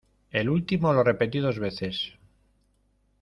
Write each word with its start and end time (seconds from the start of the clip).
el 0.31 0.49
último 0.49 0.93
lo 0.93 1.03
repetí 1.03 1.37
dos 1.37 1.59
veces: 1.59 2.17